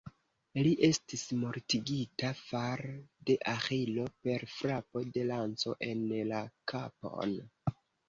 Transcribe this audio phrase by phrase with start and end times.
[0.67, 2.83] Li estis mortigita far
[3.31, 6.45] de Aĥilo per frapo de lanco en la
[6.77, 7.43] kapon.